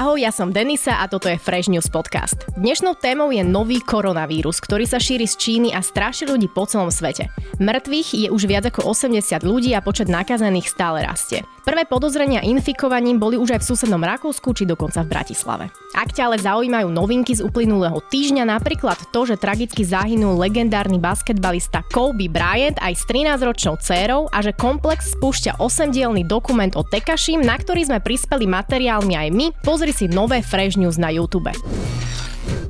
[0.00, 2.48] Ahoj, ja som Denisa a toto je Fresh News Podcast.
[2.56, 6.88] Dnešnou témou je nový koronavírus, ktorý sa šíri z Číny a straší ľudí po celom
[6.88, 7.28] svete.
[7.60, 11.44] Mŕtvych je už viac ako 80 ľudí a počet nakazených stále rastie.
[11.68, 15.68] Prvé podozrenia infikovaním boli už aj v susednom Rakúsku či dokonca v Bratislave.
[15.90, 21.82] Ak ťa ale zaujímajú novinky z uplynulého týždňa, napríklad to, že tragicky zahynul legendárny basketbalista
[21.90, 27.58] Kobe Bryant aj s 13-ročnou dcérou a že komplex spúšťa 8-dielny dokument o Tekašim, na
[27.58, 31.50] ktorý sme prispeli materiálmi aj my, pozri si nové Fresh News na YouTube.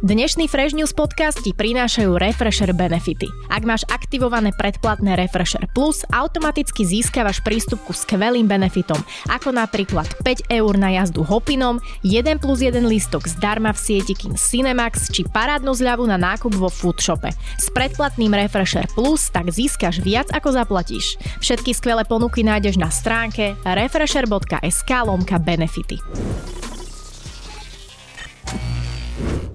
[0.01, 3.29] Dnešný Fresh News podcast ti prinášajú Refresher benefity.
[3.53, 8.97] Ak máš aktivované predplatné Refresher Plus, automaticky získavaš prístup ku skvelým benefitom,
[9.29, 14.41] ako napríklad 5 eur na jazdu Hopinom, 1 plus 1 lístok zdarma v sieti Kin
[14.41, 17.29] Cinemax či parádnu zľavu na nákup vo Foodshope.
[17.61, 21.21] S predplatným Refresher Plus tak získaš viac ako zaplatíš.
[21.45, 26.01] Všetky skvelé ponuky nájdeš na stránke refresher.sk lomka benefity.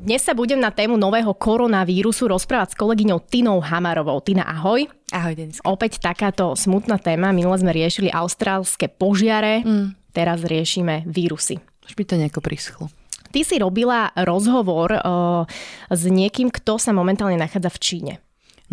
[0.05, 4.21] Dnes sa budem na tému nového koronavírusu rozprávať s kolegyňou Tinou Hamarovou.
[4.21, 4.85] Tina, ahoj.
[5.09, 5.57] Ahoj, Denis.
[5.65, 7.33] Opäť takáto smutná téma.
[7.33, 10.13] Minule sme riešili austrálske požiare, mm.
[10.13, 11.57] teraz riešime vírusy.
[11.89, 12.93] Už by to nejako prischlo.
[13.33, 15.49] Ty si robila rozhovor uh,
[15.89, 18.13] s niekým, kto sa momentálne nachádza v Číne.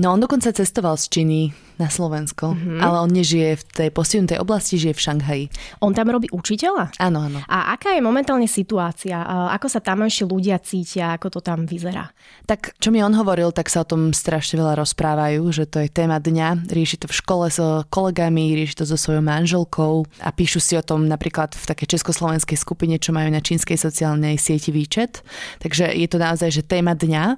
[0.01, 2.81] No on dokonca cestoval z Číny na Slovensko, mm-hmm.
[2.81, 5.45] ale on nežije v tej postihnutej oblasti, žije v Šanghaji.
[5.85, 6.97] On tam robí učiteľa?
[6.97, 7.45] Áno, áno.
[7.45, 9.21] A aká je momentálne situácia?
[9.53, 11.17] Ako sa tamojší ľudia cítia?
[11.17, 12.09] Ako to tam vyzerá?
[12.49, 15.89] Tak, čo mi on hovoril, tak sa o tom strašne veľa rozprávajú, že to je
[15.93, 16.73] téma dňa.
[16.73, 20.85] Rieši to v škole so kolegami, rieši to so svojou manželkou a píšu si o
[20.85, 25.21] tom napríklad v takej československej skupine, čo majú na čínskej sociálnej sieti výčet.
[25.61, 27.37] Takže je to naozaj, že téma dňa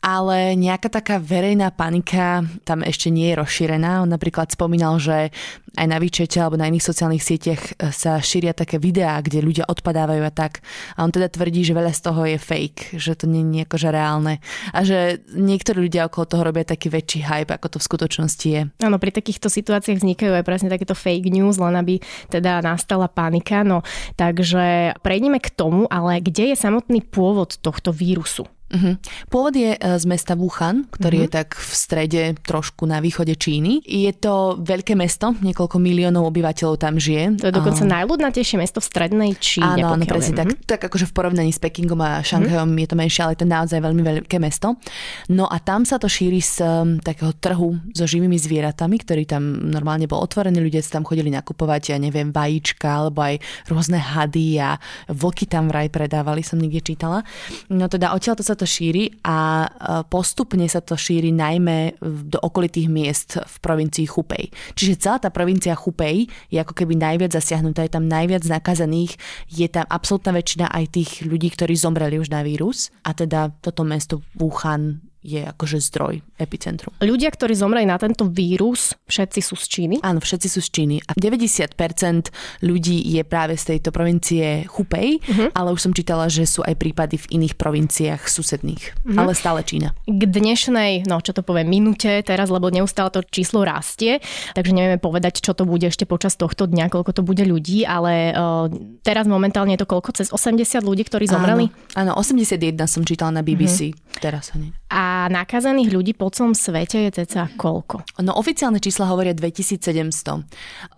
[0.00, 4.00] ale nejaká taká verejná panika tam ešte nie je rozšírená.
[4.00, 5.28] On napríklad spomínal, že
[5.76, 9.68] aj na výčete alebo na iných sociálnych sieťach e, sa šíria také videá, kde ľudia
[9.68, 10.64] odpadávajú a tak.
[10.96, 13.88] A on teda tvrdí, že veľa z toho je fake, že to nie je akože
[13.92, 14.42] reálne.
[14.74, 18.62] A že niektorí ľudia okolo toho robia taký väčší hype, ako to v skutočnosti je.
[18.82, 22.00] Áno, pri takýchto situáciách vznikajú aj presne takéto fake news, len aby
[22.32, 23.62] teda nastala panika.
[23.62, 23.86] No,
[24.16, 28.48] takže prejdeme k tomu, ale kde je samotný pôvod tohto vírusu?
[28.70, 28.94] Uh-huh.
[29.26, 31.30] Pôvod je e, z mesta Wuhan, ktorý uh-huh.
[31.30, 33.82] je tak v strede trošku na východe Číny.
[33.82, 37.42] Je to veľké mesto, niekoľko miliónov obyvateľov tam žije.
[37.42, 39.82] To je dokonca uh, najľudnatejšie mesto v strednej Číne.
[39.82, 42.82] Áno, áno presne tak, tak akože v porovnaní s Pekingom a Šanghajom uh-huh.
[42.86, 44.78] je to menšie, ale je to naozaj veľmi veľké mesto.
[45.26, 49.42] No a tam sa to šíri z um, takého trhu so živými zvieratami, ktorý tam
[49.66, 54.62] normálne bol otvorený, ľudia sa tam chodili nakupovať, ja neviem, vajíčka alebo aj rôzne hady
[54.62, 54.78] a
[55.10, 57.26] vlky tam vraj predávali, som niekde čítala.
[57.66, 59.68] No teda odtiaľ to sa to šíri a e,
[60.12, 61.96] postupne sa to šíri najmä
[62.28, 64.52] do okolitých miest v provincii Chupej.
[64.76, 69.16] Čiže celá tá provincia Chupej je ako keby najviac zasiahnutá, je tam najviac nakazaných,
[69.48, 73.82] je tam absolútna väčšina aj tých ľudí, ktorí zomreli už na vírus a teda toto
[73.82, 76.96] mesto Wuhan je akože zdroj, epicentrum.
[76.96, 79.96] Ľudia, ktorí zomreli na tento vírus, všetci sú z Číny?
[80.00, 80.96] Áno, všetci sú z Číny.
[81.04, 85.52] A 90% ľudí je práve z tejto provincie Chupej, uh-huh.
[85.52, 88.96] ale už som čítala, že sú aj prípady v iných provinciách susedných.
[89.04, 89.20] Uh-huh.
[89.20, 89.92] Ale stále Čína.
[90.08, 94.24] K dnešnej, no čo to poviem, minúte teraz, lebo neustále to číslo rastie,
[94.56, 98.32] takže nevieme povedať, čo to bude ešte počas tohto dňa, koľko to bude ľudí, ale
[98.32, 98.72] uh,
[99.04, 100.16] teraz momentálne je to koľko?
[100.16, 101.68] Cez 80 ľudí, ktorí zomreli?
[101.92, 102.56] Áno, áno 81
[102.88, 103.92] som čítala na BBC.
[103.92, 104.16] Uh-huh.
[104.16, 104.72] Teraz hneď.
[104.90, 108.04] A nakazaných ľudí po celom svete je ceca koľko?
[108.22, 110.44] No oficiálne čísla hovoria 2700,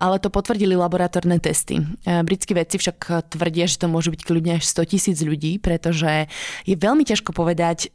[0.01, 1.81] ale to potvrdili laboratórne testy.
[1.81, 6.27] E, britskí vedci však tvrdia, že to môže byť kľudne až 100 tisíc ľudí, pretože
[6.65, 7.93] je veľmi ťažko povedať,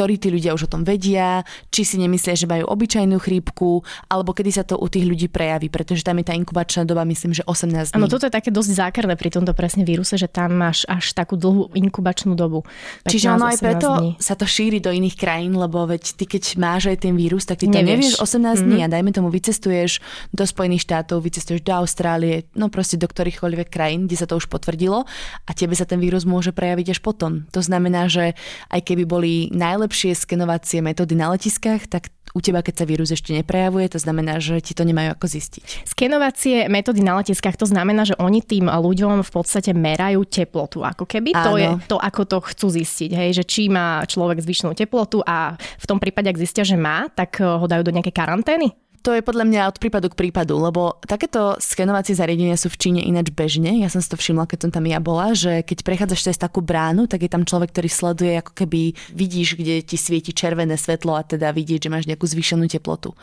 [0.00, 4.32] ktorí tí ľudia už o tom vedia, či si nemyslia, že majú obyčajnú chrípku, alebo
[4.32, 7.44] kedy sa to u tých ľudí prejaví, pretože tam je tá inkubačná doba, myslím, že
[7.44, 8.00] 18 dní.
[8.00, 11.36] Áno, toto je také dosť zákerné pri tomto presne víruse, že tam máš až takú
[11.36, 12.64] dlhú inkubačnú dobu.
[13.04, 14.10] Čiže ono aj preto dní.
[14.16, 17.60] sa to šíri do iných krajín, lebo veď ty keď máš aj ten vírus, tak
[17.60, 18.56] ty to nevieš, nevieš 18 mm-hmm.
[18.64, 20.00] dní a dajme tomu vycestuješ
[20.32, 24.48] do Spojených štátov, vycestuješ do Austrálie, no proste do ktorýchkoľvek krajín, kde sa to už
[24.48, 25.04] potvrdilo
[25.44, 27.44] a tebe sa ten vírus môže prejaviť až potom.
[27.52, 28.32] To znamená, že
[28.72, 33.10] aj keby boli najlepšie najlepšie skenovacie metódy na letiskách, tak u teba, keď sa vírus
[33.10, 35.82] ešte neprejavuje, to znamená, že ti to nemajú ako zistiť.
[35.82, 41.10] Skenovacie metódy na letiskách, to znamená, že oni tým ľuďom v podstate merajú teplotu, ako
[41.10, 41.34] keby.
[41.34, 41.42] Áno.
[41.42, 45.58] To je to, ako to chcú zistiť, hej, že či má človek zvyšnú teplotu a
[45.58, 48.70] v tom prípade, ak zistia, že má, tak ho dajú do nejakej karantény?
[49.00, 53.00] To je podľa mňa od prípadu k prípadu, lebo takéto skenovacie zariadenia sú v Číne
[53.00, 53.80] ináč bežne.
[53.80, 56.60] Ja som si to všimla, keď som tam ja bola, že keď prechádzaš cez takú
[56.60, 61.16] bránu, tak je tam človek, ktorý sleduje, ako keby vidíš, kde ti svieti červené svetlo
[61.16, 63.16] a teda vidieť, že máš nejakú zvýšenú teplotu.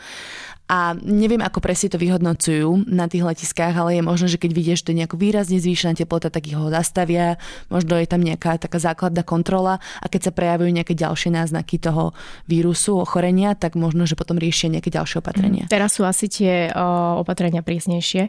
[0.68, 4.78] A neviem, ako presne to vyhodnocujú na tých letiskách, ale je možné, že keď vidieš,
[4.84, 7.40] že to je nejako výrazne zvýšená teplota, tak ich ho zastavia,
[7.72, 12.12] možno je tam nejaká taká základná kontrola a keď sa prejavujú nejaké ďalšie náznaky toho
[12.44, 15.64] vírusu, ochorenia, tak možno, že potom riešia nejaké ďalšie opatrenia.
[15.66, 18.28] Mm, teraz sú asi tie o, opatrenia prísnejšie.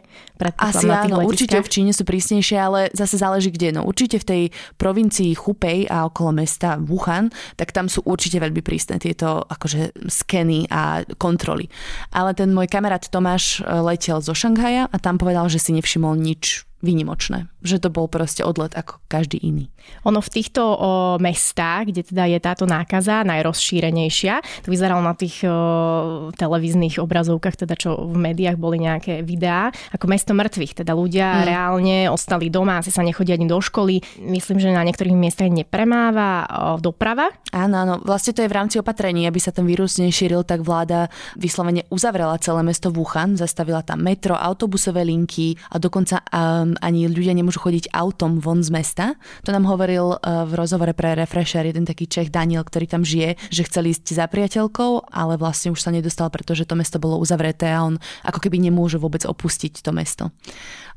[0.56, 3.76] Asi áno, určite v Číne sú prísnejšie, ale zase záleží kde.
[3.76, 4.42] No určite v tej
[4.80, 7.28] provincii Chupej a okolo mesta Wuhan,
[7.60, 11.68] tak tam sú určite veľmi prísne tieto akože skeny a kontroly.
[12.14, 16.14] Ale ten môj kamarát Tomáš e, letel zo Šanghaja a tam povedal, že si nevšimol
[16.16, 17.48] nič výnimočné.
[17.60, 19.68] Že to bol proste odlet ako každý iný.
[20.08, 20.76] Ono v týchto o,
[21.20, 27.74] mestách, kde teda je táto nákaza najrozšírenejšia, to vyzeralo na tých o, televíznych obrazovkách, teda
[27.76, 30.84] čo v médiách boli nejaké videá, ako mesto mŕtvych.
[30.84, 31.44] Teda ľudia mm.
[31.44, 34.00] reálne ostali doma, asi sa nechodia ani do školy.
[34.24, 37.28] Myslím, že na niektorých miestach nepremáva o, doprava.
[37.52, 37.94] Áno, áno.
[38.04, 42.40] Vlastne to je v rámci opatrení, aby sa ten vírus nešíril, tak vláda vyslovene uzavrela
[42.40, 47.90] celé mesto Wuhan, zastavila tam metro, autobusové linky a dokonca um, ani ľudia nemôžu chodiť
[47.90, 49.18] autom von z mesta.
[49.42, 53.34] To nám hovoril uh, v rozhovore pre Refresher jeden taký Čech Daniel, ktorý tam žije,
[53.50, 57.74] že chcel ísť za priateľkou, ale vlastne už sa nedostal, pretože to mesto bolo uzavreté
[57.74, 60.30] a on ako keby nemôže vôbec opustiť to mesto.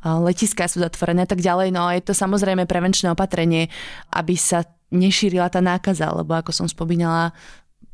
[0.03, 3.71] Letiská sú zatvorené tak ďalej, no a je to samozrejme prevenčné opatrenie,
[4.11, 7.33] aby sa nešírila tá nákaza, lebo ako som spomínala,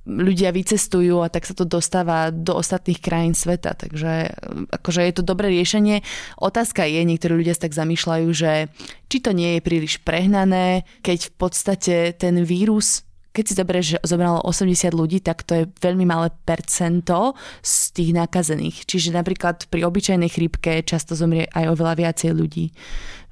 [0.10, 3.78] ľudia vycestujú a tak sa to dostáva do ostatných krajín sveta.
[3.78, 4.34] Takže
[4.74, 6.02] akože je to dobré riešenie.
[6.42, 8.74] Otázka je, niektorí ľudia sa tak zamýšľajú, že
[9.06, 13.98] či to nie je príliš prehnané, keď v podstate ten vírus keď si zoberieš, že
[14.10, 18.90] zobralo 80 ľudí, tak to je veľmi malé percento z tých nakazených.
[18.90, 22.74] Čiže napríklad pri obyčajnej chrípke často zomrie aj oveľa viacej ľudí.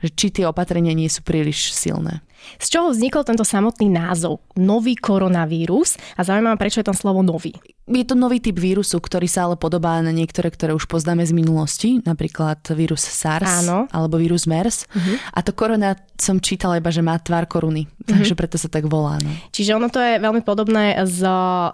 [0.05, 2.21] Či tie opatrenia nie sú príliš silné.
[2.57, 4.41] Z čoho vznikol tento samotný názov?
[4.55, 7.53] Nový koronavírus a zaujímavé, prečo je tam slovo nový.
[7.87, 11.31] Je to nový typ vírusu, ktorý sa ale podobá na niektoré, ktoré už poznáme z
[11.31, 13.87] minulosti, napríklad vírus SARS Áno.
[13.95, 14.91] alebo vírus MERS.
[14.91, 15.15] Uh-huh.
[15.31, 18.11] A to korona som čítala iba, že má tvár koruny, uh-huh.
[18.11, 19.15] takže preto sa tak volá.
[19.23, 19.31] No.
[19.55, 21.23] Čiže ono to je veľmi podobné s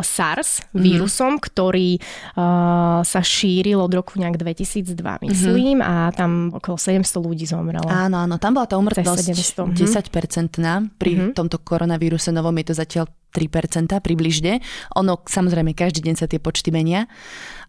[0.05, 1.49] SARS vírusom, uh-huh.
[1.49, 4.93] ktorý uh, sa šíril od roku nejak 2002,
[5.25, 6.13] myslím, uh-huh.
[6.13, 7.89] a tam okolo 700 ľudí zomrelo.
[7.89, 10.52] Áno, áno, tam bola tá umrtnosť 10%
[10.99, 11.31] pri uh-huh.
[11.33, 14.61] tomto koronavíruse novom je to zatiaľ 3% približne.
[14.93, 17.09] Ono, samozrejme, každý deň sa tie počty menia.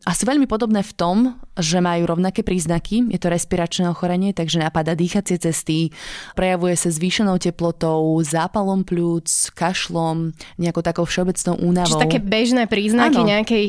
[0.04, 1.16] A sú veľmi podobné v tom,
[1.56, 3.08] že majú rovnaké príznaky.
[3.08, 5.88] Je to respiračné ochorenie, takže napadá dýchacie cesty,
[6.36, 11.88] prejavuje sa zvýšenou teplotou, zápalom plúc, kašlom, nejakou takou všeobecnou únavou.
[11.88, 13.30] Čiže také bežné príznaky ano.
[13.32, 13.64] nejakej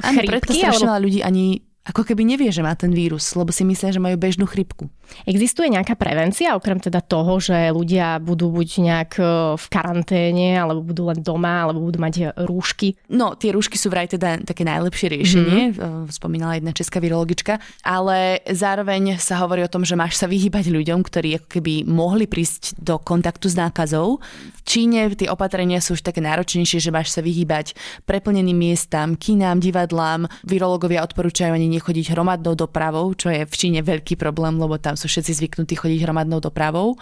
[0.00, 0.08] chrypky?
[0.08, 1.04] Áno, preto strašne alebo...
[1.04, 4.48] ľudí ani ako keby nevie, že má ten vírus, lebo si myslia, že majú bežnú
[4.48, 4.88] chrypku.
[5.24, 9.24] Existuje nejaká prevencia, okrem teda toho, že ľudia budú buď nejak e,
[9.56, 12.98] v karanténe, alebo budú len doma, alebo budú mať rúšky?
[13.08, 16.12] No, tie rúšky sú vraj teda také najlepšie riešenie, mm-hmm.
[16.12, 21.00] spomínala jedna česká virologička, ale zároveň sa hovorí o tom, že máš sa vyhýbať ľuďom,
[21.00, 24.18] ktorí ako keby mohli prísť do kontaktu s nákazou.
[24.20, 27.76] V Číne tie opatrenia sú už také náročnejšie, že máš sa vyhýbať
[28.08, 30.26] preplneným miestam, kinám, divadlám.
[30.48, 35.10] Virológovia odporúčajú ani nechodiť hromadnou dopravou, čo je v Číne veľký problém, lebo tam sú
[35.10, 36.96] všetci zvyknutí chodiť hromadnou dopravou.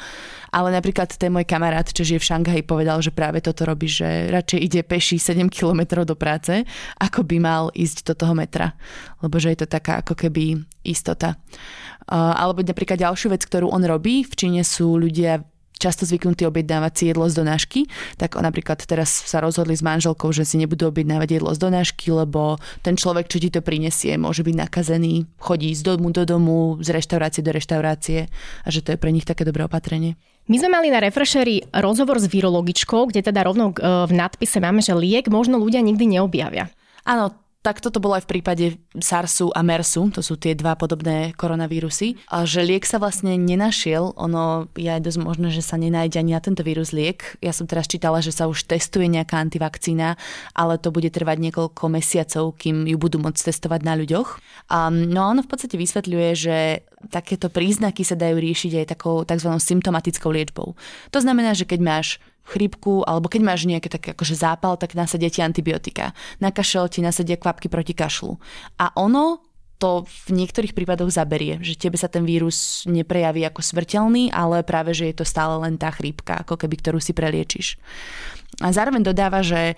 [0.52, 4.28] Ale napríklad ten môj kamarát, čo žije v Šanghaji, povedal, že práve toto robí, že
[4.28, 6.64] radšej ide peši 7 km do práce,
[7.00, 8.76] ako by mal ísť do toho metra.
[9.24, 11.38] Lebo že je to taká ako keby istota.
[12.10, 15.46] Alebo napríklad ďalšiu vec, ktorú on robí, v Číne sú ľudia
[15.82, 17.80] často zvyknutí objednávať si jedlo z donášky,
[18.14, 22.62] tak napríklad teraz sa rozhodli s manželkou, že si nebudú objednávať jedlo z donášky, lebo
[22.86, 26.94] ten človek, čo ti to prinesie, môže byť nakazený, chodí z domu do domu, z
[26.94, 28.30] reštaurácie do reštaurácie
[28.62, 30.14] a že to je pre nich také dobré opatrenie.
[30.50, 33.74] My sme mali na Refresheri rozhovor s virologičkou, kde teda rovno e,
[34.10, 36.66] v nadpise máme, že liek možno ľudia nikdy neobjavia.
[37.06, 38.66] Áno, tak toto bolo aj v prípade
[38.98, 42.18] SARSu a MERSu, to sú tie dva podobné koronavírusy.
[42.26, 46.34] A že liek sa vlastne nenašiel, ono je aj dosť možné, že sa nenájde ani
[46.34, 47.38] na tento vírus liek.
[47.38, 50.18] Ja som teraz čítala, že sa už testuje nejaká antivakcína,
[50.58, 54.42] ale to bude trvať niekoľko mesiacov, kým ju budú môcť testovať na ľuďoch.
[54.66, 56.56] A, no a ono v podstate vysvetľuje, že
[57.12, 59.52] takéto príznaky sa dajú riešiť aj takou tzv.
[59.60, 60.72] symptomatickou liečbou.
[61.12, 62.08] To znamená, že keď máš
[62.42, 66.16] chrypku, alebo keď máš nejaké také akože zápal, tak nasadia ti antibiotika.
[66.42, 68.40] Na kašel ti nasadia kvapky proti kašlu.
[68.80, 69.44] A ono
[69.82, 74.94] to v niektorých prípadoch zaberie, že tebe sa ten vírus neprejaví ako smrteľný, ale práve,
[74.94, 77.82] že je to stále len tá chrípka, ako keby ktorú si preliečíš.
[78.62, 79.74] A zároveň dodáva, že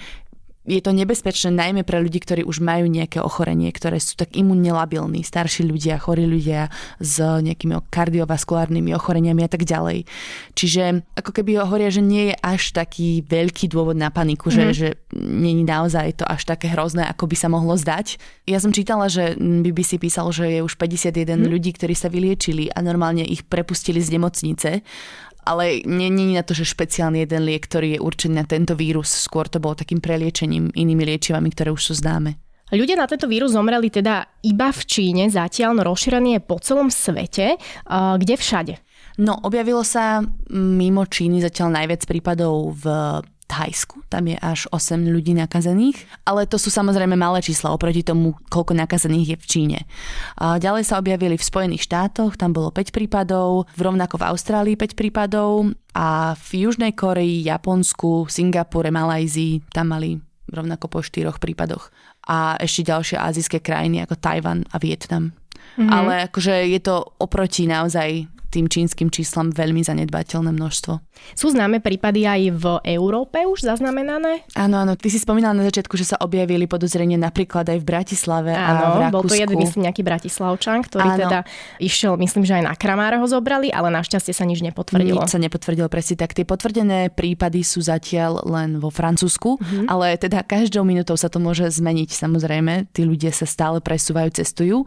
[0.65, 4.73] je to nebezpečné najmä pre ľudí, ktorí už majú nejaké ochorenie, ktoré sú tak imunne
[4.73, 10.09] labilní, starší ľudia, chorí ľudia s nejakými kardiovaskulárnymi ochoreniami a tak ďalej.
[10.57, 14.55] Čiže ako keby hovoria, že nie je až taký veľký dôvod na paniku, mm.
[14.57, 14.73] že, mhm.
[14.73, 18.17] že je naozaj to až také hrozné, ako by sa mohlo zdať.
[18.49, 21.45] Ja som čítala, že BBC písal, že je už 51 mm.
[21.45, 24.81] ľudí, ktorí sa vyliečili a normálne ich prepustili z nemocnice
[25.45, 29.13] ale nie je na to, že špeciálny jeden liek, ktorý je určený na tento vírus.
[29.13, 32.41] Skôr to bolo takým preliečením inými liečivami, ktoré už sú známe.
[32.73, 36.89] Ľudia na tento vírus zomreli teda iba v Číne, zatiaľ no rozšírený je po celom
[36.89, 37.61] svete.
[37.93, 38.75] Kde všade?
[39.21, 42.85] No, objavilo sa mimo Číny zatiaľ najviac prípadov v
[43.45, 48.33] Thajsku, tam je až 8 ľudí nakazených, ale to sú samozrejme malé čísla oproti tomu,
[48.49, 49.79] koľko nakazených je v Číne.
[50.41, 54.77] A ďalej sa objavili v Spojených štátoch, tam bolo 5 prípadov, v rovnako v Austrálii
[54.81, 60.17] 5 prípadov a v Južnej Koreji, Japonsku, Singapure, Malajzii, tam mali
[60.49, 61.93] rovnako po 4 prípadoch.
[62.25, 65.37] A ešte ďalšie azijské krajiny ako Tajvan a Vietnam.
[65.77, 65.91] Mm-hmm.
[65.91, 71.03] Ale akože je to oproti naozaj tým čínskym číslam veľmi zanedbateľné množstvo.
[71.35, 74.47] Sú známe prípady aj v Európe už zaznamenané?
[74.55, 74.95] Áno, áno.
[74.95, 78.71] Ty si spomínala na začiatku, že sa objavili podozrenie napríklad aj v Bratislave áno, a
[78.71, 79.15] v Rakúsku.
[79.15, 81.21] bol to jeden, myslím, nejaký Bratislavčan, ktorý áno.
[81.27, 81.39] teda
[81.83, 85.19] išiel, myslím, že aj na Kramára ho zobrali, ale našťastie sa nič nepotvrdilo.
[85.19, 86.37] Nič sa nepotvrdilo, presne tak.
[86.37, 89.87] Tie potvrdené prípady sú zatiaľ len vo Francúzsku, mm-hmm.
[89.91, 92.15] ale teda každou minútou sa to môže zmeniť.
[92.15, 94.87] Samozrejme, tí ľudia sa stále presúvajú, cestujú.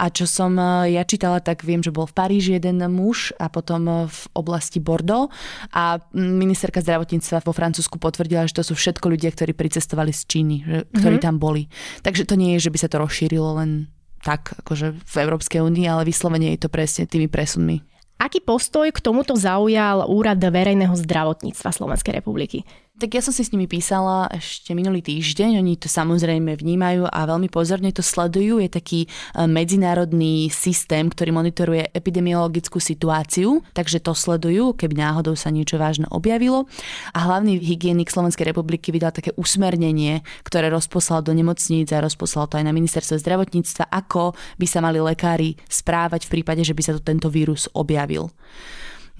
[0.00, 3.52] A čo som eh, ja čítala, tak viem, že bol v Paríži jeden muž a
[3.52, 5.28] potom eh, v oblasti Bordeaux
[5.76, 10.56] a ministerka zdravotníctva vo Francúzsku potvrdila, že to sú všetko ľudia, ktorí pricestovali z Číny,
[10.96, 11.28] ktorí mm-hmm.
[11.28, 11.68] tam boli.
[12.00, 13.92] Takže to nie je, že by sa to rozšírilo len
[14.24, 17.84] tak, akože v Európskej únii, ale vyslovene je to presne tými presunmi.
[18.20, 22.68] Aký postoj k tomuto zaujal Úrad verejného zdravotníctva Slovenskej republiky?
[23.00, 27.24] Tak ja som si s nimi písala ešte minulý týždeň, oni to samozrejme vnímajú a
[27.24, 28.60] veľmi pozorne to sledujú.
[28.60, 35.48] Je taký e, medzinárodný systém, ktorý monitoruje epidemiologickú situáciu, takže to sledujú, keby náhodou sa
[35.48, 36.68] niečo vážne objavilo.
[37.16, 42.60] A hlavný hygienik Slovenskej republiky vydal také usmernenie, ktoré rozposlal do nemocníc a rozposlal to
[42.60, 46.92] aj na ministerstvo zdravotníctva, ako by sa mali lekári správať v prípade, že by sa
[46.92, 48.28] to tento vírus objavil.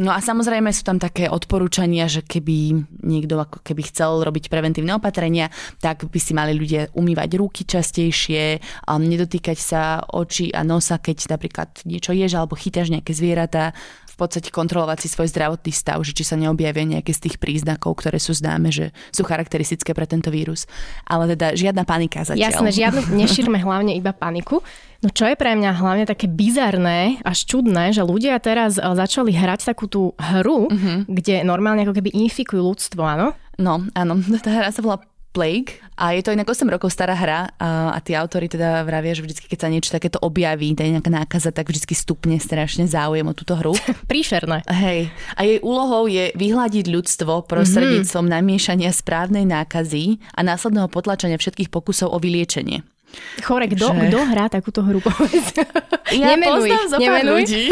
[0.00, 4.96] No a samozrejme sú tam také odporúčania, že keby niekto ako keby chcel robiť preventívne
[4.96, 10.96] opatrenia, tak by si mali ľudia umývať ruky častejšie, um, nedotýkať sa očí a nosa,
[10.96, 13.76] keď napríklad niečo ješ alebo chytáš nejaké zvieratá,
[14.08, 18.00] v podstate kontrolovať si svoj zdravotný stav, že či sa neobjavia nejaké z tých príznakov,
[18.00, 20.68] ktoré sú známe, že sú charakteristické pre tento vírus.
[21.08, 22.52] Ale teda žiadna panika zatiaľ.
[22.52, 24.60] Jasné, žiadnu, nešírme hlavne iba paniku.
[25.00, 29.32] No čo je pre mňa hlavne také bizarné, až čudné, že ľudia teraz e, začali
[29.32, 31.08] hrať takú tú hru, uh-huh.
[31.08, 33.32] kde normálne ako keby infikujú ľudstvo, áno?
[33.56, 34.20] No, áno.
[34.44, 37.98] Tá hra sa volá Plague a je to inak 8 rokov stará hra a, a
[38.02, 41.70] tí autori teda vravia, že vždy, keď sa niečo takéto objaví, tá nejaká nákaza, tak
[41.70, 43.78] vždy stupne strašne záujem o túto hru.
[44.10, 44.66] Príšerné.
[44.66, 45.14] Hej.
[45.38, 48.36] A jej úlohou je vyhľadiť ľudstvo prostredníctvom mm-hmm.
[48.42, 52.82] namiešania správnej nákazy a následného potlačenia všetkých pokusov o vyliečenie.
[53.42, 54.06] Chore, kto, že...
[54.06, 55.00] kto hrá takúto hru?
[56.10, 57.70] Ja nemenuj, poznám zo pár ľudí.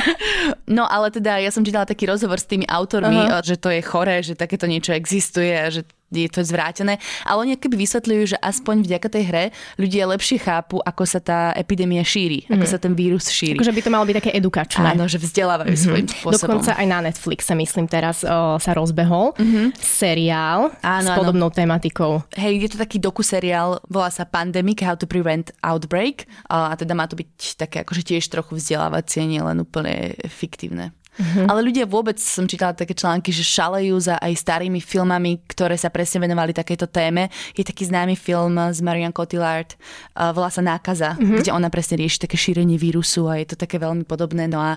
[0.76, 3.44] no ale teda ja som čítala taký rozhovor s tými autormi, uh-huh.
[3.44, 7.52] že to je chore, že takéto niečo existuje a že je to zvrátené, ale oni
[7.58, 9.44] keby vysvetľujú, že aspoň vďaka tej hre
[9.74, 12.54] ľudia lepšie chápu, ako sa tá epidémia šíri, mm.
[12.54, 12.70] ako mhm.
[12.70, 13.58] sa ten vírus šíri.
[13.58, 14.86] Akože by to malo byť také edukačné.
[14.94, 15.86] Áno, že vzdelávajú mm-hmm.
[15.90, 16.62] svojím spôsobom.
[16.62, 19.66] Dokonca aj na Netflixe, myslím, teraz o, sa rozbehol mm-hmm.
[19.82, 21.56] seriál áno, s podobnou áno.
[21.56, 22.12] tematikou.
[22.38, 27.10] Hej, je to taký doku-seriál, volá sa Pandemic, How to Prevent Outbreak a teda má
[27.10, 30.94] to byť také akože tiež trochu vzdelávacie, nie len úplne fiktívne.
[31.16, 31.46] Mm-hmm.
[31.48, 35.88] Ale ľudia vôbec, som čítala také články, že šalejú za aj starými filmami, ktoré sa
[35.88, 37.32] presne venovali takéto téme.
[37.56, 39.72] Je taký známy film z Marian Cotillard,
[40.12, 41.40] uh, volá sa Nákaza, mm-hmm.
[41.40, 44.44] kde ona presne rieši také šírenie vírusu a je to také veľmi podobné.
[44.44, 44.76] No a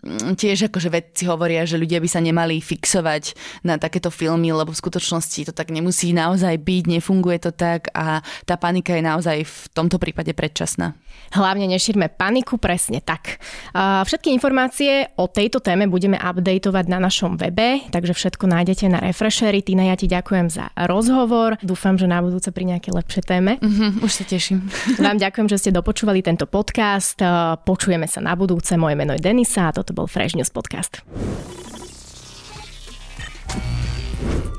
[0.00, 3.36] mm, tiež akože vedci hovoria, že ľudia by sa nemali fixovať
[3.66, 8.24] na takéto filmy, lebo v skutočnosti to tak nemusí naozaj byť, nefunguje to tak a
[8.48, 10.96] tá panika je naozaj v tomto prípade predčasná.
[11.34, 13.42] Hlavne nešírme paniku, presne tak.
[13.74, 19.66] Všetky informácie o tejto téme budeme updateovať na našom webe, takže všetko nájdete na Refreshery.
[19.66, 21.58] Tina, ja ti ďakujem za rozhovor.
[21.60, 23.58] Dúfam, že na budúce pri nejaké lepšie téme.
[23.58, 24.70] Mm-hmm, už sa teším.
[25.04, 27.18] Vám ďakujem, že ste dopočúvali tento podcast.
[27.66, 28.78] Počujeme sa na budúce.
[28.78, 31.02] Moje meno je Denisa a toto bol Fresh News Podcast.